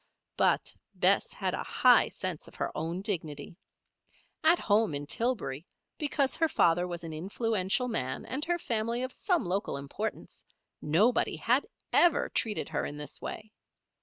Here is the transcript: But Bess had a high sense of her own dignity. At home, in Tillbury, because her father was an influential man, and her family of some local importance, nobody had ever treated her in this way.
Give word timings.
But 0.35 0.73
Bess 0.95 1.31
had 1.31 1.53
a 1.53 1.61
high 1.61 2.07
sense 2.07 2.47
of 2.47 2.55
her 2.55 2.75
own 2.75 3.03
dignity. 3.03 3.55
At 4.43 4.57
home, 4.57 4.95
in 4.95 5.05
Tillbury, 5.05 5.67
because 5.99 6.35
her 6.37 6.49
father 6.49 6.87
was 6.87 7.03
an 7.03 7.13
influential 7.13 7.87
man, 7.87 8.25
and 8.25 8.43
her 8.45 8.57
family 8.57 9.03
of 9.03 9.11
some 9.11 9.45
local 9.45 9.77
importance, 9.77 10.43
nobody 10.81 11.35
had 11.35 11.67
ever 11.93 12.29
treated 12.29 12.67
her 12.69 12.83
in 12.83 12.97
this 12.97 13.21
way. 13.21 13.51